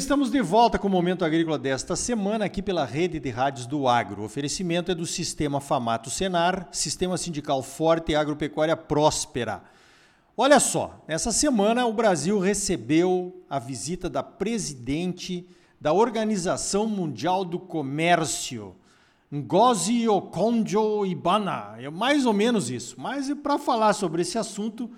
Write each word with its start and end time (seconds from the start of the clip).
estamos 0.00 0.30
de 0.30 0.40
volta 0.40 0.78
com 0.78 0.88
o 0.88 0.90
Momento 0.90 1.26
Agrícola 1.26 1.58
desta 1.58 1.94
semana 1.94 2.46
aqui 2.46 2.62
pela 2.62 2.86
Rede 2.86 3.20
de 3.20 3.28
Rádios 3.28 3.66
do 3.66 3.86
Agro. 3.86 4.22
O 4.22 4.24
oferecimento 4.24 4.90
é 4.90 4.94
do 4.94 5.04
Sistema 5.04 5.60
Famato 5.60 6.08
Senar, 6.08 6.68
Sistema 6.72 7.18
Sindical 7.18 7.62
Forte 7.62 8.12
e 8.12 8.14
Agropecuária 8.14 8.74
Próspera. 8.74 9.62
Olha 10.34 10.58
só, 10.58 11.04
essa 11.06 11.30
semana 11.30 11.84
o 11.84 11.92
Brasil 11.92 12.38
recebeu 12.38 13.44
a 13.48 13.58
visita 13.58 14.08
da 14.08 14.22
presidente 14.22 15.46
da 15.78 15.92
Organização 15.92 16.86
Mundial 16.86 17.44
do 17.44 17.58
Comércio, 17.58 18.74
Ngozi 19.30 20.08
Okonjo-Iweala. 20.08 21.76
É 21.78 21.90
mais 21.90 22.24
ou 22.24 22.32
menos 22.32 22.70
isso. 22.70 22.98
Mas 22.98 23.30
para 23.34 23.58
falar 23.58 23.92
sobre 23.92 24.22
esse 24.22 24.38
assunto, 24.38 24.90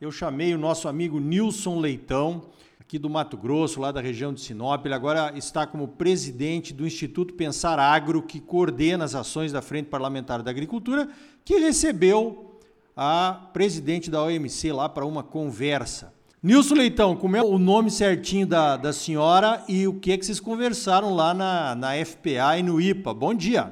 eu 0.00 0.10
chamei 0.10 0.52
o 0.52 0.58
nosso 0.58 0.88
amigo 0.88 1.20
Nilson 1.20 1.78
Leitão, 1.78 2.42
aqui 2.88 2.98
do 2.98 3.10
Mato 3.10 3.36
Grosso, 3.36 3.82
lá 3.82 3.92
da 3.92 4.00
região 4.00 4.32
de 4.32 4.40
Sinop. 4.40 4.86
Ele 4.86 4.94
agora 4.94 5.30
está 5.36 5.66
como 5.66 5.86
presidente 5.86 6.72
do 6.72 6.86
Instituto 6.86 7.34
Pensar 7.34 7.78
Agro, 7.78 8.22
que 8.22 8.40
coordena 8.40 9.04
as 9.04 9.14
ações 9.14 9.52
da 9.52 9.60
Frente 9.60 9.90
Parlamentar 9.90 10.42
da 10.42 10.50
Agricultura, 10.50 11.06
que 11.44 11.58
recebeu 11.58 12.58
a 12.96 13.50
presidente 13.52 14.10
da 14.10 14.22
OMC 14.22 14.72
lá 14.72 14.88
para 14.88 15.04
uma 15.04 15.22
conversa. 15.22 16.14
Nilson 16.42 16.76
Leitão, 16.76 17.14
como 17.14 17.36
é 17.36 17.42
o 17.42 17.58
nome 17.58 17.90
certinho 17.90 18.46
da, 18.46 18.78
da 18.78 18.90
senhora 18.90 19.62
e 19.68 19.86
o 19.86 20.00
que, 20.00 20.12
é 20.12 20.16
que 20.16 20.24
vocês 20.24 20.40
conversaram 20.40 21.14
lá 21.14 21.34
na, 21.34 21.74
na 21.74 21.88
FPA 22.06 22.56
e 22.58 22.62
no 22.62 22.80
IPA? 22.80 23.12
Bom 23.12 23.34
dia. 23.34 23.70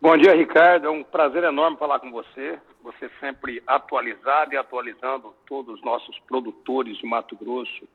Bom 0.00 0.16
dia, 0.16 0.34
Ricardo. 0.34 0.88
É 0.88 0.90
um 0.90 1.04
prazer 1.04 1.44
enorme 1.44 1.76
falar 1.76 2.00
com 2.00 2.10
você. 2.10 2.58
Você 2.82 3.08
sempre 3.20 3.62
atualizado 3.64 4.52
e 4.52 4.56
atualizando 4.56 5.32
todos 5.46 5.76
os 5.76 5.84
nossos 5.84 6.18
produtores 6.26 6.98
de 6.98 7.06
Mato 7.06 7.36
Grosso 7.36 7.86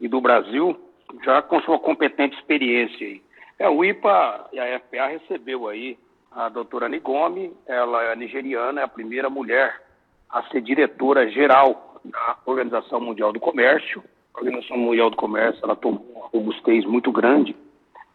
e 0.00 0.08
do 0.08 0.20
Brasil, 0.20 0.78
já 1.24 1.42
com 1.42 1.60
sua 1.62 1.78
competente 1.78 2.36
experiência. 2.36 3.20
É, 3.58 3.68
o 3.68 3.84
IPA 3.84 4.48
e 4.52 4.60
a 4.60 4.80
FPA 4.80 5.06
recebeu 5.06 5.68
aí 5.68 5.98
a 6.30 6.48
doutora 6.48 6.88
Nigome, 6.88 7.52
ela 7.66 8.02
é 8.04 8.16
nigeriana, 8.16 8.82
é 8.82 8.84
a 8.84 8.88
primeira 8.88 9.30
mulher 9.30 9.82
a 10.28 10.42
ser 10.44 10.60
diretora 10.60 11.30
geral 11.30 12.00
da 12.04 12.36
Organização 12.44 13.00
Mundial 13.00 13.32
do 13.32 13.40
Comércio. 13.40 14.02
A 14.34 14.40
Organização 14.40 14.76
Mundial 14.76 15.08
do 15.08 15.16
Comércio, 15.16 15.64
ela 15.64 15.74
tomou 15.74 16.04
uma 16.14 16.26
robustez 16.26 16.84
muito 16.84 17.10
grande 17.10 17.56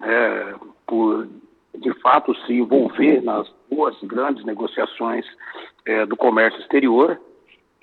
é, 0.02 0.54
por, 0.86 1.28
de 1.76 1.94
fato, 2.02 2.36
se 2.46 2.54
envolver 2.54 3.24
nas 3.24 3.52
duas 3.72 4.00
grandes 4.04 4.46
negociações 4.46 5.26
é, 5.86 6.06
do 6.06 6.16
comércio 6.16 6.60
exterior. 6.62 7.20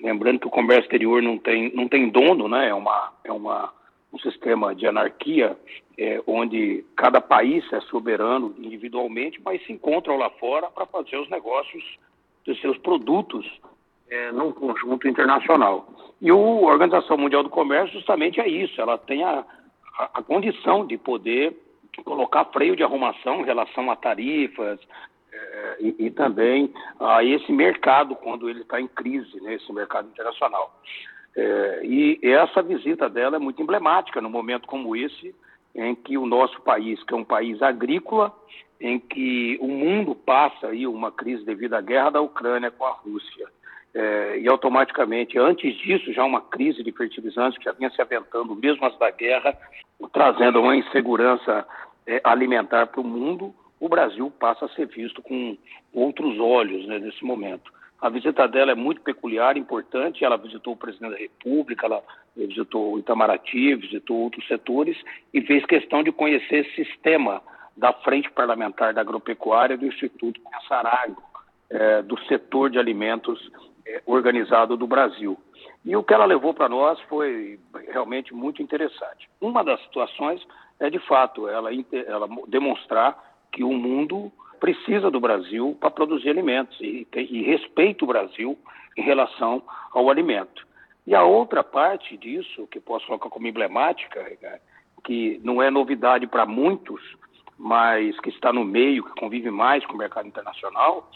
Lembrando 0.01 0.39
que 0.39 0.47
o 0.47 0.51
comércio 0.51 0.83
exterior 0.83 1.21
não 1.21 1.37
tem, 1.37 1.73
não 1.75 1.89
tem 1.89 2.09
dono, 2.09 2.47
né? 2.47 2.69
é, 2.69 2.73
uma, 2.73 3.11
é 3.25 3.31
uma 3.31 3.73
um 4.11 4.19
sistema 4.19 4.73
de 4.73 4.87
anarquia 4.87 5.57
é, 5.97 6.21
onde 6.25 6.85
cada 6.95 7.21
país 7.21 7.63
é 7.73 7.81
soberano 7.81 8.55
individualmente, 8.57 9.39
mas 9.43 9.63
se 9.65 9.73
encontram 9.73 10.17
lá 10.17 10.29
fora 10.31 10.69
para 10.69 10.85
fazer 10.85 11.17
os 11.17 11.29
negócios 11.29 11.83
dos 12.45 12.59
seus 12.61 12.77
produtos 12.77 13.45
é, 14.09 14.31
num 14.31 14.51
conjunto 14.51 15.07
internacional. 15.07 15.87
E 16.21 16.29
a 16.29 16.35
Organização 16.35 17.17
Mundial 17.17 17.43
do 17.43 17.49
Comércio 17.49 17.99
justamente 17.99 18.39
é 18.39 18.47
isso, 18.47 18.79
ela 18.81 18.97
tem 18.97 19.23
a, 19.23 19.45
a, 19.97 20.09
a 20.15 20.23
condição 20.23 20.85
de 20.85 20.97
poder 20.97 21.55
colocar 22.03 22.45
freio 22.45 22.75
de 22.75 22.83
arrumação 22.83 23.41
em 23.41 23.45
relação 23.45 23.91
a 23.91 23.95
tarifas, 23.95 24.79
é, 25.31 25.77
e, 25.79 25.95
e, 26.05 26.11
também 26.11 26.73
a 26.99 27.23
esse 27.23 27.51
mercado 27.51 28.15
quando 28.15 28.49
ele 28.49 28.61
está 28.61 28.81
em 28.81 28.87
crise, 28.87 29.39
né, 29.41 29.55
esse 29.55 29.71
mercado 29.71 30.07
internacional. 30.09 30.73
É, 31.35 31.81
e 31.83 32.19
essa 32.23 32.61
visita 32.61 33.09
dela 33.09 33.37
é 33.37 33.39
muito 33.39 33.61
emblemática 33.61 34.21
num 34.21 34.29
momento 34.29 34.67
como 34.67 34.95
esse, 34.95 35.33
em 35.75 35.95
que 35.95 36.17
o 36.17 36.25
nosso 36.25 36.61
país, 36.61 37.01
que 37.03 37.13
é 37.13 37.17
um 37.17 37.23
país 37.23 37.61
agrícola, 37.61 38.33
em 38.79 38.99
que 38.99 39.57
o 39.61 39.67
mundo 39.67 40.15
passa 40.15 40.67
aí 40.67 40.87
uma 40.87 41.11
crise 41.11 41.45
devido 41.45 41.73
à 41.73 41.81
guerra 41.81 42.11
da 42.11 42.21
Ucrânia 42.21 42.71
com 42.71 42.85
a 42.85 42.91
Rússia. 42.91 43.47
É, 43.93 44.39
e 44.39 44.47
automaticamente, 44.47 45.37
antes 45.37 45.75
disso, 45.77 46.13
já 46.13 46.23
uma 46.23 46.41
crise 46.41 46.83
de 46.83 46.91
fertilizantes 46.91 47.57
que 47.57 47.65
já 47.65 47.71
vinha 47.71 47.89
se 47.89 48.01
aventando 48.01 48.55
mesmo 48.55 48.85
antes 48.85 48.99
da 48.99 49.09
guerra, 49.09 49.57
trazendo 50.13 50.61
uma 50.61 50.75
insegurança 50.75 51.67
é, 52.05 52.21
alimentar 52.23 52.87
para 52.87 53.01
o 53.01 53.03
mundo, 53.03 53.53
o 53.79 53.89
Brasil 53.89 54.31
passa 54.39 54.65
a 54.65 54.69
ser 54.69 54.87
visto 54.87 55.21
com 55.21 55.57
outros 55.93 56.39
olhos 56.39 56.87
né, 56.87 56.99
nesse 56.99 57.23
momento. 57.23 57.71
A 58.01 58.09
visita 58.09 58.47
dela 58.47 58.71
é 58.71 58.75
muito 58.75 59.01
peculiar, 59.01 59.57
importante. 59.57 60.23
Ela 60.23 60.37
visitou 60.37 60.73
o 60.73 60.77
presidente 60.77 61.11
da 61.11 61.17
República, 61.17 61.85
ela 61.85 62.01
visitou 62.35 62.93
o 62.93 62.99
Itamaraty, 62.99 63.75
visitou 63.75 64.17
outros 64.17 64.47
setores 64.47 64.97
e 65.33 65.41
fez 65.41 65.65
questão 65.65 66.01
de 66.01 66.11
conhecer 66.11 66.65
esse 66.65 66.85
sistema 66.85 67.41
da 67.75 67.91
Frente 67.91 68.31
Parlamentar 68.31 68.93
da 68.93 69.01
Agropecuária 69.01 69.77
do 69.77 69.85
Instituto 69.85 70.39
Pensarago, 70.41 71.21
é, 71.69 72.01
do 72.01 72.17
setor 72.25 72.69
de 72.69 72.79
alimentos 72.79 73.39
é, 73.85 74.01
organizado 74.05 74.77
do 74.77 74.87
Brasil. 74.87 75.37
E 75.83 75.95
o 75.95 76.03
que 76.03 76.13
ela 76.13 76.25
levou 76.25 76.53
para 76.53 76.69
nós 76.69 76.99
foi 77.01 77.59
realmente 77.87 78.33
muito 78.33 78.61
interessante. 78.61 79.29
Uma 79.41 79.63
das 79.63 79.81
situações 79.83 80.45
é, 80.79 80.89
de 80.89 80.99
fato, 80.99 81.47
ela, 81.47 81.69
ela 81.73 82.27
demonstrar 82.47 83.17
que 83.51 83.63
o 83.63 83.73
mundo 83.73 84.31
precisa 84.59 85.09
do 85.09 85.19
Brasil 85.19 85.77
para 85.79 85.89
produzir 85.89 86.29
alimentos 86.29 86.79
e, 86.81 87.07
e 87.15 87.43
respeita 87.43 88.03
o 88.03 88.07
Brasil 88.07 88.57
em 88.97 89.01
relação 89.01 89.63
ao 89.93 90.09
alimento. 90.09 90.67
E 91.07 91.15
a 91.15 91.23
outra 91.23 91.63
parte 91.63 92.15
disso, 92.17 92.67
que 92.67 92.79
posso 92.79 93.07
colocar 93.07 93.29
como 93.29 93.47
emblemática, 93.47 94.23
que 95.03 95.39
não 95.43 95.61
é 95.61 95.71
novidade 95.71 96.27
para 96.27 96.45
muitos, 96.45 97.01
mas 97.57 98.17
que 98.19 98.29
está 98.29 98.53
no 98.53 98.63
meio, 98.63 99.03
que 99.03 99.19
convive 99.19 99.49
mais 99.49 99.85
com 99.85 99.93
o 99.93 99.97
mercado 99.97 100.27
internacional, 100.27 101.09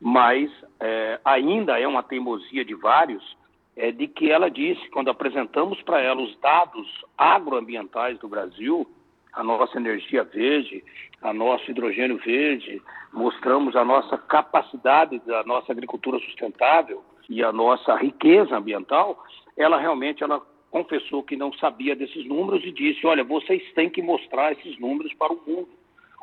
mas 0.00 0.50
é, 0.78 1.20
ainda 1.24 1.78
é 1.78 1.86
uma 1.86 2.02
teimosia 2.02 2.64
de 2.64 2.74
vários, 2.74 3.36
é 3.76 3.90
de 3.90 4.06
que 4.06 4.30
ela 4.30 4.50
disse, 4.50 4.88
quando 4.90 5.10
apresentamos 5.10 5.80
para 5.82 6.00
ela 6.00 6.22
os 6.22 6.38
dados 6.40 6.86
agroambientais 7.18 8.18
do 8.18 8.28
Brasil, 8.28 8.86
a 9.32 9.42
nossa 9.42 9.78
energia 9.78 10.24
verde, 10.24 10.82
a 11.22 11.32
nosso 11.32 11.70
hidrogênio 11.70 12.18
verde, 12.18 12.82
mostramos 13.12 13.76
a 13.76 13.84
nossa 13.84 14.16
capacidade 14.16 15.18
da 15.20 15.42
nossa 15.44 15.72
agricultura 15.72 16.18
sustentável 16.20 17.02
e 17.28 17.44
a 17.44 17.52
nossa 17.52 17.94
riqueza 17.96 18.56
ambiental, 18.56 19.22
ela 19.56 19.78
realmente 19.78 20.22
ela 20.22 20.42
confessou 20.70 21.22
que 21.22 21.36
não 21.36 21.52
sabia 21.54 21.94
desses 21.94 22.26
números 22.26 22.64
e 22.64 22.72
disse: 22.72 23.06
olha, 23.06 23.24
vocês 23.24 23.62
têm 23.74 23.90
que 23.90 24.02
mostrar 24.02 24.52
esses 24.52 24.78
números 24.78 25.12
para 25.14 25.32
o 25.32 25.40
mundo. 25.46 25.68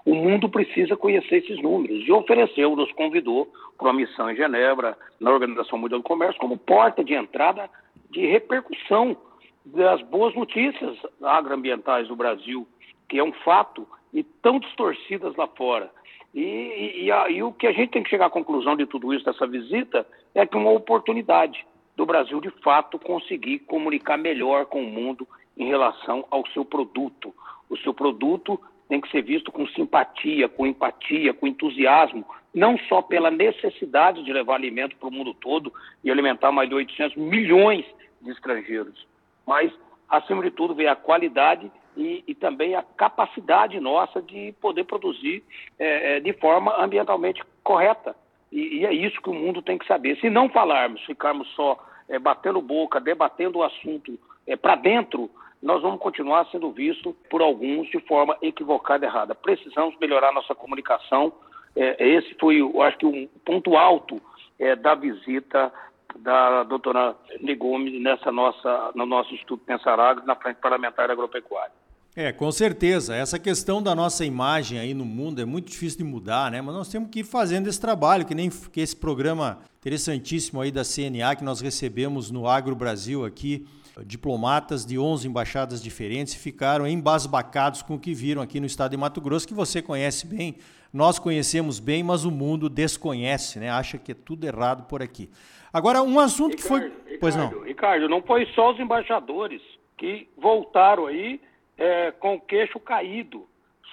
O 0.05 0.15
mundo 0.15 0.47
precisa 0.47 0.95
conhecer 0.95 1.37
esses 1.37 1.61
números. 1.61 2.07
E 2.07 2.11
ofereceu, 2.13 2.75
nos 2.75 2.91
convidou 2.93 3.51
para 3.77 3.87
uma 3.87 3.93
missão 3.93 4.31
em 4.31 4.35
Genebra, 4.35 4.97
na 5.19 5.31
Organização 5.31 5.77
Mundial 5.77 5.99
do 5.99 6.07
Comércio, 6.07 6.39
como 6.39 6.57
porta 6.57 7.03
de 7.03 7.13
entrada 7.13 7.69
de 8.09 8.25
repercussão 8.25 9.17
das 9.65 10.01
boas 10.03 10.33
notícias 10.33 10.97
agroambientais 11.21 12.07
do 12.07 12.15
Brasil, 12.15 12.65
que 13.07 13.19
é 13.19 13.23
um 13.23 13.31
fato 13.31 13.87
e 14.13 14.23
tão 14.23 14.59
distorcidas 14.59 15.35
lá 15.35 15.47
fora. 15.47 15.91
E, 16.33 16.41
e, 16.41 17.05
e, 17.05 17.11
a, 17.11 17.29
e, 17.29 17.41
o 17.41 17.51
que 17.51 17.67
a 17.67 17.71
gente 17.71 17.91
tem 17.91 18.03
que 18.03 18.09
chegar 18.09 18.27
à 18.27 18.29
conclusão 18.29 18.75
de 18.75 18.85
tudo 18.85 19.13
isso, 19.13 19.25
dessa 19.25 19.47
visita, 19.47 20.05
é 20.35 20.45
que 20.45 20.57
uma 20.57 20.71
oportunidade 20.71 21.65
do 21.95 22.05
Brasil, 22.05 22.39
de 22.39 22.51
fato, 22.61 22.99
conseguir 22.99 23.59
comunicar 23.59 24.17
melhor 24.17 24.65
com 24.65 24.83
o 24.83 24.87
mundo 24.87 25.27
em 25.57 25.67
relação 25.67 26.25
ao 26.29 26.45
seu 26.49 26.63
produto. 26.63 27.33
O 27.69 27.77
seu 27.77 27.93
produto 27.93 28.59
tem 28.87 29.01
que 29.01 29.09
ser 29.09 29.23
visto 29.23 29.51
com 29.51 29.67
simpatia, 29.69 30.47
com 30.47 30.65
empatia, 30.65 31.33
com 31.33 31.47
entusiasmo, 31.47 32.25
não 32.53 32.77
só 32.87 33.01
pela 33.01 33.29
necessidade 33.29 34.23
de 34.23 34.31
levar 34.31 34.55
alimento 34.55 34.95
para 34.95 35.09
o 35.09 35.11
mundo 35.11 35.33
todo 35.33 35.73
e 36.03 36.09
alimentar 36.09 36.51
mais 36.51 36.69
de 36.69 36.75
800 36.75 37.17
milhões 37.17 37.85
de 38.21 38.31
estrangeiros, 38.31 39.05
mas, 39.45 39.71
acima 40.09 40.41
de 40.41 40.51
tudo, 40.51 40.73
ver 40.73 40.87
a 40.87 40.95
qualidade 40.95 41.71
e, 41.97 42.23
e 42.27 42.35
também 42.35 42.75
a 42.75 42.83
capacidade 42.83 43.79
nossa 43.79 44.21
de 44.21 44.53
poder 44.61 44.85
produzir 44.85 45.43
é, 45.77 46.17
é, 46.17 46.19
de 46.19 46.31
forma 46.33 46.73
ambientalmente 46.81 47.43
correta. 47.63 48.15
E, 48.51 48.79
e, 48.79 48.85
é 48.85 48.93
isso 48.93 49.21
que 49.21 49.29
o 49.29 49.33
mundo 49.33 49.61
tem 49.61 49.77
que 49.77 49.87
saber. 49.87 50.17
Se 50.19 50.29
não 50.29 50.47
falarmos, 50.47 51.03
ficarmos 51.05 51.47
só 51.55 51.77
é, 52.07 52.17
batendo 52.17 52.61
boca, 52.61 52.99
debatendo 52.99 53.59
o 53.59 53.63
assunto 53.63 54.17
é, 54.45 54.55
para 54.55 54.75
dentro, 54.75 55.29
nós 55.61 55.81
vamos 55.81 55.99
continuar 55.99 56.45
sendo 56.51 56.71
vistos 56.71 57.13
por 57.29 57.41
alguns 57.41 57.89
de 57.89 57.99
forma 58.01 58.37
equivocada 58.41 59.05
e 59.05 59.09
errada. 59.09 59.35
Precisamos 59.35 59.95
melhorar 59.99 60.31
nossa 60.31 60.55
comunicação. 60.55 61.33
É, 61.75 62.07
esse 62.07 62.33
foi, 62.35 62.61
eu 62.61 62.81
acho 62.81 62.97
que, 62.97 63.05
um 63.05 63.27
ponto 63.43 63.75
alto 63.75 64.21
é, 64.59 64.75
da 64.75 64.95
visita 64.95 65.73
da 66.15 66.63
doutora 66.63 67.15
Negome 67.41 67.99
nessa 67.99 68.31
nossa, 68.31 68.91
no 68.95 69.05
nosso 69.05 69.33
Instituto 69.33 69.63
Pensaragro, 69.65 70.25
na 70.25 70.35
Frente 70.35 70.57
Parlamentar 70.57 71.11
Agropecuária. 71.11 71.71
É, 72.19 72.31
com 72.31 72.51
certeza. 72.51 73.15
Essa 73.15 73.37
questão 73.37 73.79
da 73.79 73.93
nossa 73.93 74.25
imagem 74.25 74.79
aí 74.79 74.91
no 74.91 75.05
mundo 75.05 75.39
é 75.39 75.45
muito 75.45 75.69
difícil 75.69 75.99
de 75.99 76.03
mudar, 76.03 76.49
né? 76.49 76.59
Mas 76.63 76.73
nós 76.73 76.89
temos 76.89 77.11
que 77.11 77.19
ir 77.19 77.23
fazendo 77.23 77.67
esse 77.67 77.79
trabalho, 77.79 78.25
que 78.25 78.33
nem 78.33 78.49
que 78.49 78.81
esse 78.81 78.95
programa 78.95 79.59
interessantíssimo 79.79 80.59
aí 80.59 80.71
da 80.71 80.81
CNA 80.81 81.35
que 81.35 81.43
nós 81.43 81.61
recebemos 81.61 82.31
no 82.31 82.47
Agro 82.47 82.75
Brasil 82.75 83.23
aqui 83.23 83.67
diplomatas 84.03 84.83
de 84.83 84.97
11 84.97 85.27
embaixadas 85.27 85.79
diferentes 85.81 86.33
ficaram 86.33 86.87
embasbacados 86.87 87.83
com 87.83 87.93
o 87.93 87.99
que 87.99 88.15
viram 88.15 88.41
aqui 88.41 88.59
no 88.59 88.65
estado 88.65 88.91
de 88.91 88.97
Mato 88.97 89.21
Grosso, 89.21 89.47
que 89.47 89.53
você 89.53 89.79
conhece 89.79 90.25
bem, 90.25 90.55
nós 90.91 91.19
conhecemos 91.19 91.79
bem, 91.79 92.01
mas 92.01 92.25
o 92.25 92.31
mundo 92.31 92.67
desconhece, 92.67 93.59
né? 93.59 93.69
acha 93.69 93.99
que 93.99 94.11
é 94.11 94.15
tudo 94.15 94.45
errado 94.45 94.87
por 94.87 95.03
aqui. 95.03 95.29
Agora, 95.71 96.01
um 96.01 96.19
assunto 96.19 96.57
Ricardo, 96.57 96.63
que 96.63 96.67
foi. 96.67 96.79
Ricardo, 96.81 97.19
pois 97.19 97.35
não. 97.35 97.63
Ricardo, 97.63 98.09
não 98.09 98.23
foi 98.23 98.47
só 98.55 98.71
os 98.71 98.79
embaixadores 98.79 99.61
que 99.95 100.27
voltaram 100.35 101.05
aí 101.05 101.39
é, 101.77 102.11
com 102.11 102.35
o 102.35 102.41
queixo 102.41 102.79
caído 102.79 103.45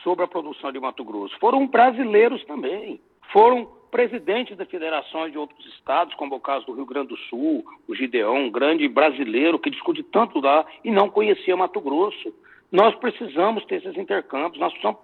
sobre 0.02 0.24
a 0.24 0.28
produção 0.28 0.72
de 0.72 0.80
Mato 0.80 1.04
Grosso. 1.04 1.38
Foram 1.38 1.66
brasileiros 1.66 2.44
também. 2.44 3.00
Foram 3.32 3.66
presidentes 3.90 4.56
da 4.56 4.66
federações 4.66 5.30
de 5.30 5.38
outros 5.38 5.64
estados, 5.66 6.14
como 6.14 6.34
é 6.34 6.36
o 6.36 6.40
caso 6.40 6.66
do 6.66 6.72
Rio 6.72 6.84
Grande 6.84 7.08
do 7.08 7.16
Sul, 7.16 7.64
o 7.86 7.94
Gideão, 7.94 8.46
um 8.46 8.50
grande 8.50 8.88
brasileiro 8.88 9.58
que 9.58 9.70
discute 9.70 10.02
tanto 10.02 10.40
lá 10.40 10.66
e 10.82 10.90
não 10.90 11.08
conhecia 11.08 11.56
Mato 11.56 11.80
Grosso. 11.80 12.34
Nós 12.72 12.94
precisamos 12.96 13.64
ter 13.66 13.76
esses 13.76 13.96
intercâmbios, 13.96 14.58
nós 14.58 14.72
precisamos 14.72 15.00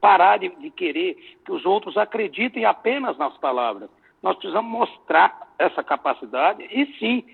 parar 0.00 0.38
de, 0.38 0.50
de 0.50 0.70
querer 0.70 1.16
que 1.44 1.50
os 1.50 1.64
outros 1.64 1.96
acreditem 1.96 2.66
apenas 2.66 3.16
nas 3.16 3.36
palavras. 3.38 3.88
Nós 4.22 4.36
precisamos 4.36 4.70
mostrar 4.70 5.54
essa 5.58 5.82
capacidade 5.82 6.62
e 6.70 6.86
sim 6.98 7.24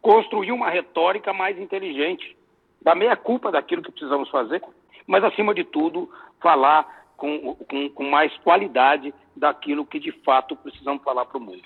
construir 0.00 0.52
uma 0.52 0.70
retórica 0.70 1.32
mais 1.32 1.58
inteligente, 1.58 2.36
da 2.82 2.94
meia 2.94 3.16
culpa 3.16 3.50
daquilo 3.50 3.82
que 3.82 3.92
precisamos 3.92 4.28
fazer, 4.30 4.62
mas 5.06 5.24
acima 5.24 5.54
de 5.54 5.64
tudo 5.64 6.10
falar 6.40 7.04
com, 7.16 7.54
com, 7.54 7.88
com 7.90 8.10
mais 8.10 8.36
qualidade 8.38 9.14
daquilo 9.36 9.86
que 9.86 10.00
de 10.00 10.12
fato 10.24 10.56
precisamos 10.56 11.02
falar 11.02 11.24
para 11.24 11.38
o 11.38 11.40
mundo. 11.40 11.62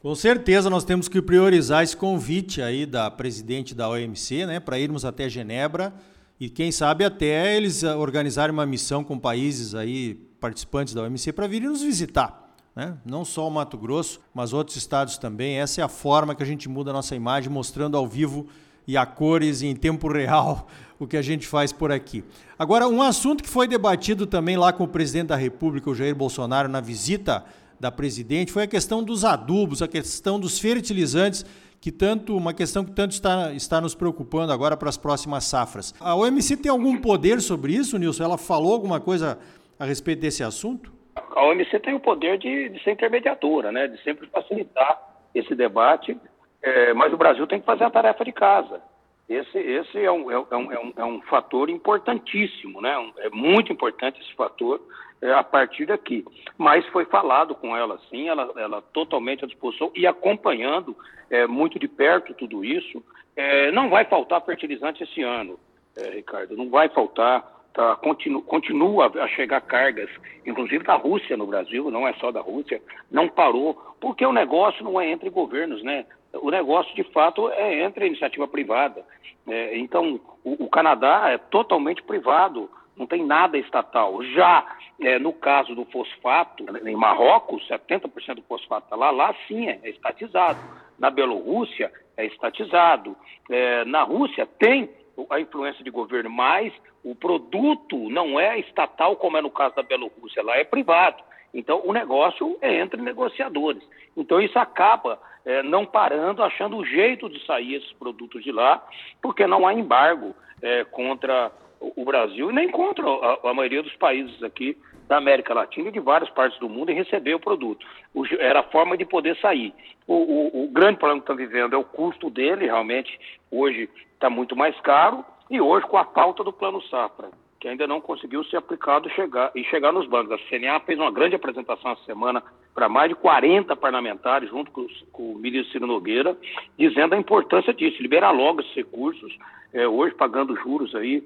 Com 0.00 0.14
certeza 0.14 0.70
nós 0.70 0.84
temos 0.84 1.08
que 1.08 1.20
priorizar 1.20 1.82
esse 1.82 1.96
convite 1.96 2.62
aí 2.62 2.86
da 2.86 3.10
presidente 3.10 3.74
da 3.74 3.88
OMC, 3.88 4.46
né, 4.46 4.60
para 4.60 4.78
irmos 4.78 5.04
até 5.04 5.28
Genebra 5.28 5.92
e 6.38 6.48
quem 6.48 6.70
sabe 6.70 7.04
até 7.04 7.56
eles 7.56 7.82
organizarem 7.82 8.52
uma 8.52 8.66
missão 8.66 9.02
com 9.02 9.18
países 9.18 9.74
aí 9.74 10.14
participantes 10.40 10.94
da 10.94 11.02
OMC 11.02 11.32
para 11.32 11.46
virem 11.46 11.68
nos 11.68 11.82
visitar. 11.82 12.46
Né? 12.74 12.96
Não 13.06 13.24
só 13.24 13.48
o 13.48 13.50
Mato 13.50 13.78
Grosso, 13.78 14.20
mas 14.34 14.52
outros 14.52 14.76
estados 14.76 15.16
também. 15.16 15.58
Essa 15.58 15.80
é 15.80 15.84
a 15.84 15.88
forma 15.88 16.34
que 16.34 16.42
a 16.42 16.46
gente 16.46 16.68
muda 16.68 16.90
a 16.90 16.92
nossa 16.92 17.16
imagem, 17.16 17.50
mostrando 17.50 17.96
ao 17.96 18.06
vivo 18.06 18.46
e 18.86 18.96
a 18.96 19.04
cores 19.04 19.62
em 19.62 19.74
tempo 19.74 20.08
real 20.08 20.68
o 20.98 21.06
que 21.06 21.16
a 21.16 21.22
gente 21.22 21.46
faz 21.46 21.72
por 21.72 21.92
aqui. 21.92 22.24
Agora, 22.58 22.88
um 22.88 23.02
assunto 23.02 23.42
que 23.42 23.50
foi 23.50 23.68
debatido 23.68 24.26
também 24.26 24.56
lá 24.56 24.72
com 24.72 24.84
o 24.84 24.88
presidente 24.88 25.28
da 25.28 25.36
República, 25.36 25.90
o 25.90 25.94
Jair 25.94 26.14
Bolsonaro, 26.14 26.68
na 26.68 26.80
visita 26.80 27.44
da 27.78 27.92
presidente, 27.92 28.50
foi 28.50 28.62
a 28.62 28.66
questão 28.66 29.02
dos 29.02 29.24
adubos, 29.24 29.82
a 29.82 29.88
questão 29.88 30.40
dos 30.40 30.58
fertilizantes 30.58 31.44
que 31.80 31.92
tanto 31.92 32.36
uma 32.36 32.54
questão 32.54 32.84
que 32.84 32.90
tanto 32.90 33.12
está, 33.12 33.52
está 33.52 33.80
nos 33.80 33.94
preocupando 33.94 34.52
agora 34.52 34.76
para 34.76 34.88
as 34.88 34.96
próximas 34.96 35.44
safras. 35.44 35.94
A 36.00 36.14
OMC 36.14 36.56
tem 36.56 36.70
algum 36.70 36.96
poder 36.96 37.40
sobre 37.40 37.74
isso, 37.74 37.98
Nilson? 37.98 38.24
Ela 38.24 38.38
falou 38.38 38.72
alguma 38.72 38.98
coisa 38.98 39.38
a 39.78 39.84
respeito 39.84 40.20
desse 40.20 40.42
assunto? 40.42 40.92
A 41.34 41.44
OMC 41.44 41.78
tem 41.80 41.94
o 41.94 42.00
poder 42.00 42.38
de, 42.38 42.70
de 42.70 42.82
ser 42.82 42.92
intermediadora, 42.92 43.70
né? 43.70 43.86
de 43.88 44.02
sempre 44.02 44.26
facilitar 44.28 44.98
esse 45.34 45.54
debate, 45.54 46.16
é, 46.62 46.92
mas 46.94 47.12
o 47.12 47.16
Brasil 47.16 47.46
tem 47.46 47.60
que 47.60 47.66
fazer 47.66 47.84
a 47.84 47.90
tarefa 47.90 48.24
de 48.24 48.32
casa. 48.32 48.80
Esse, 49.28 49.58
esse 49.58 49.98
é, 49.98 50.10
um, 50.10 50.30
é, 50.30 50.38
um, 50.38 50.46
é, 50.50 50.78
um, 50.78 50.92
é 50.98 51.04
um 51.04 51.20
fator 51.22 51.68
importantíssimo, 51.68 52.80
né? 52.80 52.94
é 53.18 53.30
muito 53.30 53.72
importante 53.72 54.20
esse 54.20 54.32
fator 54.34 54.80
é, 55.20 55.32
a 55.32 55.42
partir 55.42 55.86
daqui. 55.86 56.24
Mas 56.56 56.86
foi 56.88 57.04
falado 57.06 57.54
com 57.54 57.76
ela, 57.76 57.98
sim, 58.08 58.28
ela, 58.28 58.52
ela 58.56 58.80
totalmente 58.80 59.44
à 59.44 59.48
disposição 59.48 59.90
e 59.94 60.06
acompanhando 60.06 60.96
é, 61.28 61.46
muito 61.46 61.78
de 61.78 61.88
perto 61.88 62.34
tudo 62.34 62.64
isso. 62.64 63.02
É, 63.34 63.72
não 63.72 63.90
vai 63.90 64.04
faltar 64.04 64.44
fertilizante 64.44 65.02
esse 65.02 65.22
ano, 65.22 65.58
é, 65.96 66.10
Ricardo, 66.10 66.56
não 66.56 66.70
vai 66.70 66.88
faltar. 66.88 67.54
Tá, 67.74 67.94
continu, 67.96 68.40
continua 68.40 69.12
a 69.22 69.28
chegar 69.28 69.60
cargas, 69.60 70.08
inclusive 70.46 70.82
da 70.82 70.94
Rússia 70.94 71.36
no 71.36 71.46
Brasil, 71.46 71.90
não 71.90 72.08
é 72.08 72.14
só 72.14 72.32
da 72.32 72.40
Rússia, 72.40 72.80
não 73.10 73.28
parou, 73.28 73.74
porque 74.00 74.24
o 74.24 74.32
negócio 74.32 74.82
não 74.82 74.98
é 74.98 75.10
entre 75.10 75.28
governos, 75.28 75.82
né? 75.82 76.06
O 76.42 76.50
negócio, 76.50 76.94
de 76.94 77.04
fato, 77.04 77.50
é 77.50 77.82
entre 77.82 78.04
a 78.04 78.06
iniciativa 78.06 78.46
privada. 78.48 79.04
É, 79.46 79.76
então, 79.78 80.20
o, 80.44 80.64
o 80.64 80.68
Canadá 80.68 81.30
é 81.30 81.38
totalmente 81.38 82.02
privado 82.02 82.68
não 82.96 83.06
tem 83.06 83.24
nada 83.24 83.58
estatal. 83.58 84.22
Já 84.24 84.64
é, 85.00 85.18
no 85.18 85.32
caso 85.32 85.74
do 85.74 85.84
fosfato, 85.84 86.64
em 86.86 86.96
Marrocos, 86.96 87.66
70% 87.68 88.36
do 88.36 88.42
fosfato 88.42 88.86
está 88.86 88.96
lá, 88.96 89.10
lá 89.10 89.34
sim 89.46 89.68
é, 89.68 89.78
é 89.82 89.90
estatizado. 89.90 90.58
Na 90.98 91.10
Bielorrússia 91.10 91.92
é 92.16 92.24
estatizado. 92.24 93.14
É, 93.50 93.84
na 93.84 94.02
Rússia 94.02 94.46
tem 94.58 94.88
a 95.30 95.38
influência 95.38 95.84
de 95.84 95.90
governo, 95.90 96.30
mas 96.30 96.72
o 97.04 97.14
produto 97.14 98.08
não 98.10 98.40
é 98.40 98.58
estatal, 98.58 99.16
como 99.16 99.36
é 99.36 99.42
no 99.42 99.50
caso 99.50 99.76
da 99.76 99.82
Bielorrússia, 99.82 100.42
lá 100.42 100.56
é 100.56 100.64
privado. 100.64 101.22
Então, 101.54 101.82
o 101.84 101.92
negócio 101.92 102.56
é 102.60 102.80
entre 102.80 103.00
negociadores. 103.00 103.82
Então, 104.16 104.40
isso 104.40 104.58
acaba 104.58 105.18
é, 105.46 105.62
não 105.62 105.86
parando, 105.86 106.42
achando 106.42 106.76
o 106.76 106.84
jeito 106.84 107.28
de 107.28 107.42
sair 107.46 107.76
esses 107.76 107.92
produtos 107.92 108.42
de 108.42 108.50
lá, 108.50 108.84
porque 109.22 109.46
não 109.46 109.66
há 109.66 109.72
embargo 109.72 110.34
é, 110.60 110.84
contra 110.84 111.52
o 111.80 112.04
Brasil 112.04 112.50
e 112.50 112.54
nem 112.54 112.68
contra 112.68 113.06
a, 113.06 113.50
a, 113.50 113.54
maioria 113.54 113.82
dos 113.82 113.94
países 113.94 114.42
aqui 114.42 114.76
da 115.06 115.18
América 115.18 115.54
Latina 115.54 115.88
e 115.88 115.92
de 115.92 116.00
várias 116.00 116.28
partes 116.30 116.58
do 116.58 116.68
mundo 116.68 116.90
em 116.90 116.96
receber 116.96 117.34
o 117.34 117.40
produto. 117.40 117.86
O, 118.12 118.26
era 118.40 118.60
a 118.60 118.64
forma 118.64 118.96
de 118.96 119.04
poder 119.04 119.36
sair. 119.36 119.72
O, 120.06 120.14
o, 120.14 120.64
o 120.64 120.68
grande 120.68 120.98
problema 120.98 121.20
que 121.20 121.30
estão 121.30 121.36
vivendo 121.36 121.74
é 121.74 121.78
o 121.78 121.84
custo 121.84 122.28
dele, 122.28 122.66
realmente 122.66 123.16
hoje 123.48 123.88
está 124.14 124.28
muito 124.28 124.56
mais 124.56 124.78
caro, 124.80 125.24
e 125.48 125.60
hoje 125.60 125.86
com 125.86 125.96
a 125.96 126.04
falta 126.06 126.42
do 126.42 126.52
plano 126.52 126.82
Safra, 126.82 127.30
que 127.60 127.68
ainda 127.68 127.86
não 127.86 128.00
conseguiu 128.00 128.42
ser 128.44 128.56
aplicado 128.56 129.08
chegar, 129.10 129.52
e 129.54 129.62
chegar 129.64 129.92
nos 129.92 130.08
bancos. 130.08 130.32
A 130.32 130.48
CNA 130.48 130.80
fez 130.80 130.98
uma 130.98 131.12
grande 131.12 131.36
apresentação 131.36 131.92
essa 131.92 132.02
semana 132.04 132.42
para 132.76 132.90
mais 132.90 133.08
de 133.08 133.14
40 133.14 133.74
parlamentares, 133.74 134.50
junto 134.50 134.70
com, 134.70 134.86
com, 135.10 135.32
o 135.32 135.38
ministro 135.38 135.72
Ciro 135.72 135.86
Nogueira, 135.86 136.36
dizendo 136.78 137.14
a 137.14 137.18
importância 137.18 137.72
disso, 137.72 138.02
liberar 138.02 138.32
logo 138.32 138.60
esses 138.60 138.74
recursos, 138.74 139.34
é, 139.72 139.88
hoje 139.88 140.14
pagando 140.14 140.54
juros 140.56 140.94
aí 140.94 141.24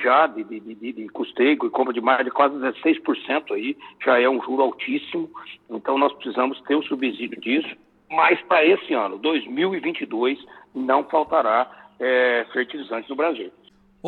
já 0.00 0.28
de, 0.28 0.44
de, 0.44 0.60
de, 0.60 0.92
de 0.92 1.08
custeio 1.08 1.54
e 1.54 1.70
compra 1.70 1.92
de 1.92 2.00
mais 2.00 2.24
de 2.24 2.30
quase 2.30 2.54
16% 2.54 3.52
aí, 3.52 3.76
já 4.04 4.20
é 4.20 4.28
um 4.28 4.40
juro 4.40 4.62
altíssimo, 4.62 5.28
então 5.68 5.98
nós 5.98 6.12
precisamos 6.12 6.60
ter 6.62 6.76
o 6.76 6.84
subsídio 6.84 7.40
disso, 7.40 7.76
mas 8.08 8.40
para 8.42 8.64
esse 8.64 8.94
ano, 8.94 9.18
2022, 9.18 10.38
não 10.72 11.02
faltará 11.02 11.68
é, 11.98 12.46
fertilizantes 12.52 13.10
no 13.10 13.16
Brasil. 13.16 13.50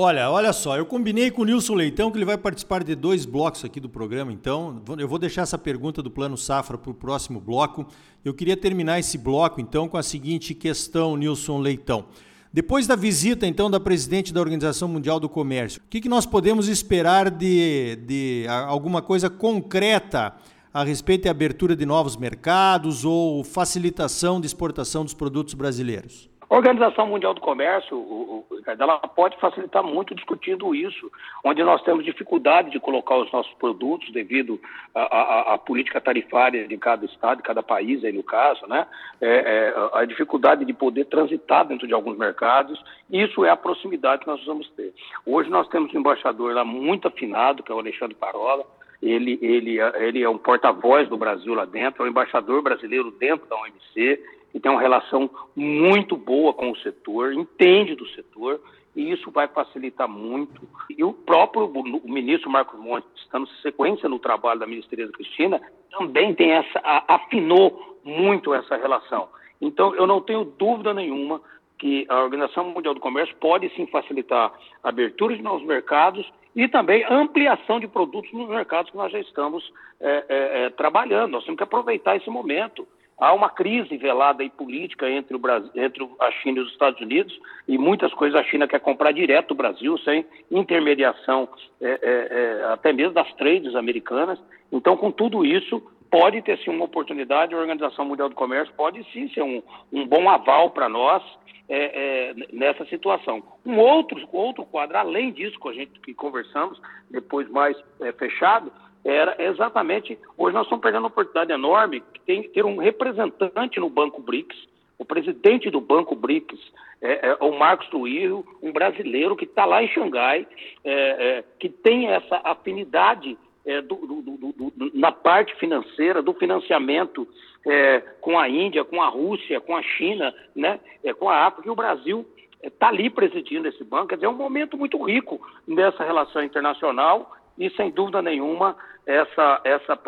Olha, 0.00 0.30
olha 0.30 0.52
só, 0.52 0.76
eu 0.76 0.86
combinei 0.86 1.28
com 1.28 1.42
o 1.42 1.44
Nilson 1.44 1.74
Leitão 1.74 2.08
que 2.08 2.16
ele 2.16 2.24
vai 2.24 2.38
participar 2.38 2.84
de 2.84 2.94
dois 2.94 3.26
blocos 3.26 3.64
aqui 3.64 3.80
do 3.80 3.88
programa, 3.88 4.32
então 4.32 4.80
eu 4.96 5.08
vou 5.08 5.18
deixar 5.18 5.42
essa 5.42 5.58
pergunta 5.58 6.00
do 6.00 6.08
Plano 6.08 6.36
Safra 6.36 6.78
para 6.78 6.92
o 6.92 6.94
próximo 6.94 7.40
bloco. 7.40 7.84
Eu 8.24 8.32
queria 8.32 8.56
terminar 8.56 9.00
esse 9.00 9.18
bloco, 9.18 9.60
então, 9.60 9.88
com 9.88 9.96
a 9.96 10.02
seguinte 10.04 10.54
questão, 10.54 11.16
Nilson 11.16 11.58
Leitão. 11.58 12.04
Depois 12.52 12.86
da 12.86 12.94
visita, 12.94 13.44
então, 13.44 13.68
da 13.68 13.80
presidente 13.80 14.32
da 14.32 14.38
Organização 14.38 14.86
Mundial 14.86 15.18
do 15.18 15.28
Comércio, 15.28 15.82
o 15.84 15.88
que, 15.90 16.00
que 16.00 16.08
nós 16.08 16.24
podemos 16.24 16.68
esperar 16.68 17.28
de, 17.28 17.96
de 18.06 18.46
alguma 18.68 19.02
coisa 19.02 19.28
concreta 19.28 20.32
a 20.72 20.84
respeito 20.84 21.24
da 21.24 21.32
abertura 21.32 21.74
de 21.74 21.84
novos 21.84 22.16
mercados 22.16 23.04
ou 23.04 23.42
facilitação 23.42 24.40
de 24.40 24.46
exportação 24.46 25.02
dos 25.02 25.12
produtos 25.12 25.54
brasileiros? 25.54 26.30
A 26.50 26.56
Organização 26.56 27.06
Mundial 27.06 27.34
do 27.34 27.42
Comércio, 27.42 28.42
ela 28.66 28.98
pode 29.00 29.38
facilitar 29.38 29.84
muito 29.84 30.14
discutindo 30.14 30.74
isso, 30.74 31.12
onde 31.44 31.62
nós 31.62 31.82
temos 31.82 32.06
dificuldade 32.06 32.70
de 32.70 32.80
colocar 32.80 33.18
os 33.18 33.30
nossos 33.30 33.52
produtos 33.54 34.10
devido 34.12 34.58
à 34.94 35.58
política 35.58 36.00
tarifária 36.00 36.66
de 36.66 36.78
cada 36.78 37.04
estado, 37.04 37.38
de 37.38 37.42
cada 37.42 37.62
país, 37.62 38.02
aí 38.02 38.12
no 38.12 38.22
caso, 38.22 38.66
né? 38.66 38.86
É, 39.20 39.28
é, 39.28 39.74
a 39.92 40.06
dificuldade 40.06 40.64
de 40.64 40.72
poder 40.72 41.04
transitar 41.04 41.66
dentro 41.66 41.86
de 41.86 41.92
alguns 41.92 42.16
mercados, 42.16 42.82
isso 43.10 43.44
é 43.44 43.50
a 43.50 43.56
proximidade 43.56 44.22
que 44.22 44.28
nós 44.28 44.42
vamos 44.46 44.70
ter. 44.70 44.94
Hoje 45.26 45.50
nós 45.50 45.68
temos 45.68 45.92
um 45.92 45.98
embaixador 45.98 46.54
lá 46.54 46.64
muito 46.64 47.08
afinado, 47.08 47.62
que 47.62 47.70
é 47.70 47.74
o 47.74 47.78
Alexandre 47.78 48.14
Parola, 48.14 48.64
ele, 49.02 49.38
ele, 49.42 49.78
ele 49.96 50.22
é 50.22 50.28
um 50.28 50.38
porta-voz 50.38 51.08
do 51.08 51.16
Brasil 51.16 51.54
lá 51.54 51.64
dentro, 51.66 52.02
é 52.02 52.06
um 52.06 52.10
embaixador 52.10 52.62
brasileiro 52.62 53.10
dentro 53.12 53.46
da 53.46 53.56
OMC, 53.56 54.18
que 54.52 54.60
tem 54.60 54.70
uma 54.70 54.80
relação 54.80 55.30
muito 55.54 56.16
boa 56.16 56.52
com 56.52 56.70
o 56.70 56.76
setor, 56.78 57.32
entende 57.32 57.94
do 57.94 58.06
setor, 58.08 58.60
e 58.96 59.12
isso 59.12 59.30
vai 59.30 59.46
facilitar 59.46 60.08
muito. 60.08 60.68
E 60.90 61.04
o 61.04 61.12
próprio 61.12 61.66
o 61.66 62.10
ministro 62.10 62.50
Marcos 62.50 62.80
Monte, 62.80 63.06
estando 63.16 63.46
sequência 63.62 64.08
no 64.08 64.18
trabalho 64.18 64.60
da 64.60 64.66
ministra 64.66 64.96
Tereza 64.96 65.12
Cristina, 65.12 65.60
também 65.90 66.34
tem 66.34 66.52
essa, 66.52 66.80
afinou 67.06 67.98
muito 68.04 68.52
essa 68.54 68.76
relação. 68.76 69.28
Então, 69.60 69.94
eu 69.94 70.06
não 70.06 70.20
tenho 70.20 70.44
dúvida 70.44 70.94
nenhuma 70.94 71.40
que 71.78 72.06
a 72.08 72.22
Organização 72.22 72.64
Mundial 72.64 72.94
do 72.94 73.00
Comércio 73.00 73.34
pode 73.36 73.68
sim 73.76 73.86
facilitar 73.86 74.52
a 74.82 74.88
abertura 74.88 75.36
de 75.36 75.42
novos 75.42 75.64
mercados 75.64 76.28
e 76.56 76.66
também 76.66 77.04
ampliação 77.04 77.78
de 77.78 77.86
produtos 77.86 78.32
nos 78.32 78.48
mercados 78.48 78.90
que 78.90 78.96
nós 78.96 79.12
já 79.12 79.20
estamos 79.20 79.72
é, 80.00 80.24
é, 80.28 80.70
trabalhando. 80.70 81.32
Nós 81.32 81.44
temos 81.44 81.56
que 81.56 81.62
aproveitar 81.62 82.16
esse 82.16 82.28
momento. 82.28 82.86
Há 83.18 83.32
uma 83.32 83.50
crise 83.50 83.96
velada 83.96 84.44
e 84.44 84.50
política 84.50 85.08
entre, 85.10 85.34
o 85.34 85.38
Brasil, 85.38 85.70
entre 85.74 86.08
a 86.20 86.30
China 86.30 86.58
e 86.58 86.62
os 86.62 86.70
Estados 86.70 87.00
Unidos, 87.00 87.38
e 87.66 87.76
muitas 87.76 88.12
coisas 88.14 88.40
a 88.40 88.44
China 88.44 88.68
quer 88.68 88.80
comprar 88.80 89.12
direto 89.12 89.48
do 89.48 89.54
Brasil, 89.54 89.98
sem 89.98 90.24
intermediação 90.50 91.48
é, 91.80 91.86
é, 91.86 91.98
é, 92.02 92.64
até 92.72 92.92
mesmo 92.92 93.14
das 93.14 93.32
trades 93.34 93.74
americanas. 93.74 94.38
Então, 94.70 94.96
com 94.96 95.10
tudo 95.10 95.44
isso, 95.44 95.82
pode 96.10 96.40
ter 96.42 96.58
sim 96.58 96.70
uma 96.70 96.84
oportunidade, 96.84 97.54
a 97.54 97.58
Organização 97.58 98.04
Mundial 98.04 98.28
do 98.28 98.34
Comércio 98.34 98.72
pode 98.74 99.04
sim 99.12 99.28
ser 99.30 99.42
um, 99.42 99.62
um 99.92 100.06
bom 100.06 100.28
aval 100.28 100.70
para 100.70 100.88
nós 100.88 101.22
é, 101.68 102.30
é, 102.30 102.34
nessa 102.52 102.84
situação. 102.86 103.42
Um 103.64 103.78
outro, 103.78 104.26
outro 104.32 104.64
quadro, 104.64 104.96
além 104.96 105.32
disso, 105.32 105.58
com 105.58 105.68
a 105.68 105.74
gente 105.74 106.00
que 106.00 106.14
conversamos, 106.14 106.80
depois 107.10 107.48
mais 107.50 107.76
é, 108.00 108.12
fechado, 108.12 108.72
era 109.04 109.36
exatamente, 109.38 110.18
hoje 110.36 110.54
nós 110.54 110.64
estamos 110.64 110.82
perdendo 110.82 111.02
uma 111.02 111.08
oportunidade 111.08 111.52
enorme 111.52 112.02
que 112.12 112.20
tem 112.20 112.42
ter 112.42 112.64
um 112.64 112.76
representante 112.76 113.80
no 113.80 113.88
Banco 113.88 114.20
BRICS, 114.20 114.56
o 114.98 115.04
presidente 115.04 115.70
do 115.70 115.80
Banco 115.80 116.14
BRICS, 116.14 116.58
é, 117.00 117.28
é, 117.28 117.36
o 117.40 117.56
Marcos 117.56 117.88
Tuírio, 117.88 118.44
um 118.60 118.72
brasileiro 118.72 119.36
que 119.36 119.44
está 119.44 119.64
lá 119.64 119.82
em 119.82 119.88
Xangai, 119.88 120.46
é, 120.84 120.92
é, 121.38 121.44
que 121.58 121.68
tem 121.68 122.08
essa 122.08 122.40
afinidade 122.42 123.38
é, 123.64 123.80
do, 123.80 123.94
do, 123.94 124.22
do, 124.22 124.90
na 124.94 125.12
parte 125.12 125.54
financeira, 125.56 126.20
do 126.20 126.34
financiamento 126.34 127.28
é, 127.66 128.00
com 128.20 128.38
a 128.38 128.48
Índia, 128.48 128.84
com 128.84 129.00
a 129.00 129.08
Rússia, 129.08 129.60
com 129.60 129.76
a 129.76 129.82
China, 129.82 130.34
né, 130.54 130.80
com 131.18 131.28
a 131.28 131.46
África, 131.46 131.68
e 131.68 131.70
o 131.70 131.76
Brasil 131.76 132.26
está 132.62 132.88
ali 132.88 133.08
presidindo 133.08 133.68
esse 133.68 133.84
banco. 133.84 134.08
Quer 134.08 134.16
dizer, 134.16 134.26
é 134.26 134.30
um 134.30 134.34
momento 134.34 134.76
muito 134.76 135.00
rico 135.02 135.40
nessa 135.66 136.02
relação 136.02 136.42
internacional 136.42 137.30
e, 137.58 137.70
sem 137.70 137.90
dúvida 137.90 138.22
nenhuma, 138.22 138.76
essa, 139.06 139.60
essa 139.64 139.98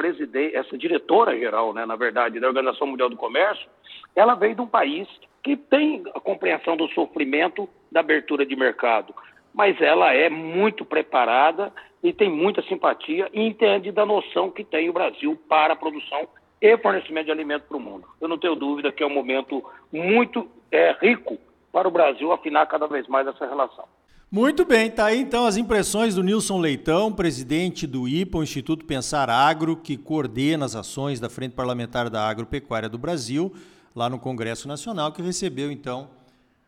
essa 0.52 0.78
diretora-geral, 0.78 1.72
né, 1.72 1.86
na 1.86 1.96
verdade, 1.96 2.38
da 2.38 2.46
Organização 2.46 2.86
Mundial 2.86 3.08
do 3.08 3.16
Comércio, 3.16 3.66
ela 4.14 4.34
veio 4.34 4.54
de 4.54 4.60
um 4.60 4.66
país 4.66 5.08
que 5.42 5.56
tem 5.56 6.02
a 6.14 6.20
compreensão 6.20 6.76
do 6.76 6.88
sofrimento 6.88 7.68
da 7.90 8.00
abertura 8.00 8.44
de 8.44 8.54
mercado, 8.54 9.14
mas 9.54 9.80
ela 9.80 10.12
é 10.14 10.28
muito 10.28 10.84
preparada 10.84 11.72
e 12.02 12.12
tem 12.12 12.30
muita 12.30 12.62
simpatia 12.62 13.28
e 13.32 13.40
entende 13.40 13.90
da 13.90 14.06
noção 14.06 14.50
que 14.50 14.64
tem 14.64 14.88
o 14.88 14.92
Brasil 14.92 15.38
para 15.48 15.72
a 15.72 15.76
produção 15.76 16.28
e 16.60 16.76
fornecimento 16.76 17.26
de 17.26 17.32
alimento 17.32 17.64
para 17.66 17.76
o 17.76 17.80
mundo. 17.80 18.06
Eu 18.20 18.28
não 18.28 18.38
tenho 18.38 18.54
dúvida 18.54 18.92
que 18.92 19.02
é 19.02 19.06
um 19.06 19.14
momento 19.14 19.64
muito 19.90 20.46
é, 20.70 20.94
rico 21.00 21.38
para 21.72 21.88
o 21.88 21.90
Brasil 21.90 22.32
afinar 22.32 22.66
cada 22.66 22.86
vez 22.86 23.08
mais 23.08 23.26
essa 23.26 23.46
relação. 23.46 23.86
Muito 24.32 24.64
bem, 24.64 24.88
tá 24.88 25.06
aí 25.06 25.20
então 25.20 25.44
as 25.44 25.56
impressões 25.56 26.14
do 26.14 26.22
Nilson 26.22 26.60
Leitão, 26.60 27.12
presidente 27.12 27.84
do 27.84 28.06
IPA, 28.06 28.44
Instituto 28.44 28.84
Pensar 28.84 29.28
Agro, 29.28 29.76
que 29.76 29.96
coordena 29.96 30.64
as 30.64 30.76
ações 30.76 31.18
da 31.18 31.28
Frente 31.28 31.56
Parlamentar 31.56 32.08
da 32.08 32.28
Agropecuária 32.28 32.88
do 32.88 32.96
Brasil, 32.96 33.52
lá 33.92 34.08
no 34.08 34.20
Congresso 34.20 34.68
Nacional, 34.68 35.10
que 35.10 35.20
recebeu 35.20 35.72
então 35.72 36.10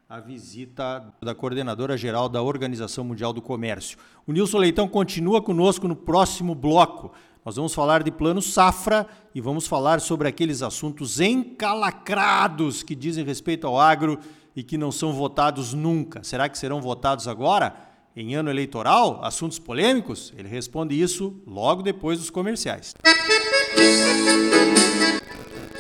a 0.09 0.19
visita 0.19 1.15
da 1.23 1.37
coordenadora 1.37 1.97
geral 1.97 2.29
da 2.29 2.43
Organização 2.43 3.05
Mundial 3.05 3.33
do 3.33 3.41
Comércio. 3.41 3.97
O 4.27 4.33
Nilson 4.33 4.59
Leitão 4.59 4.89
continua 4.89 5.41
conosco 5.41 5.87
no 5.87 5.95
próximo 5.95 6.57
bloco. 6.57 7.13
Nós 7.45 7.55
vamos 7.55 7.73
falar 7.73 8.03
de 8.03 8.11
plano 8.11 8.43
safra 8.43 9.07
e 9.33 9.41
vamos 9.41 9.69
falar 9.69 10.01
sobre 10.01 10.27
aqueles 10.27 10.63
assuntos 10.63 11.21
encalacrados 11.21 12.83
que 12.83 12.97
dizem 12.97 13.25
respeito 13.25 13.69
ao 13.69 13.79
agro 13.79 14.19
e 14.55 14.63
que 14.63 14.79
não 14.79 14.93
são 14.93 15.13
votados 15.13 15.73
nunca. 15.73 16.23
Será 16.23 16.49
que 16.49 16.59
serão 16.59 16.81
votados 16.81 17.27
agora, 17.27 17.75
em 18.15 18.35
ano 18.35 18.51
eleitoral? 18.51 19.21
Assuntos 19.25 19.59
polêmicos? 19.59 20.33
Ele 20.37 20.49
responde 20.49 21.01
isso 21.01 21.41
logo 21.47 21.83
depois 21.83 22.19
dos 22.19 22.31
comerciais. 22.31 22.95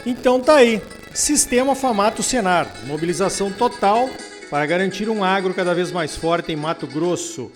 Então 0.04 0.40
tá 0.40 0.56
aí. 0.56 0.82
Sistema 1.14 1.74
Famato 1.74 2.22
Senar. 2.22 2.66
Mobilização 2.86 3.52
total 3.52 4.08
para 4.50 4.66
garantir 4.66 5.08
um 5.08 5.22
agro 5.22 5.54
cada 5.54 5.74
vez 5.74 5.92
mais 5.92 6.16
forte 6.16 6.52
em 6.52 6.56
Mato 6.56 6.86
Grosso. 6.86 7.50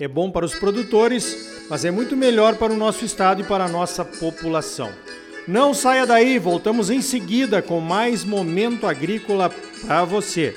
É 0.00 0.08
bom 0.08 0.30
para 0.30 0.44
os 0.44 0.54
produtores, 0.54 1.66
mas 1.70 1.84
é 1.84 1.90
muito 1.90 2.16
melhor 2.16 2.56
para 2.56 2.72
o 2.72 2.76
nosso 2.76 3.04
estado 3.04 3.42
e 3.42 3.44
para 3.44 3.66
a 3.66 3.68
nossa 3.68 4.04
população. 4.04 4.90
Não 5.46 5.74
saia 5.74 6.06
daí, 6.06 6.38
voltamos 6.38 6.88
em 6.88 7.02
seguida 7.02 7.60
com 7.60 7.80
mais 7.80 8.24
momento 8.24 8.86
agrícola 8.86 9.50
para 9.84 10.04
você. 10.04 10.54